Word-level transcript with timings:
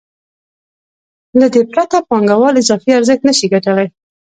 له 1.39 1.47
دې 1.53 1.61
پرته 1.71 1.97
پانګوال 2.09 2.55
اضافي 2.61 2.91
ارزښت 2.97 3.21
نشي 3.27 3.47
ګټلی 3.53 3.87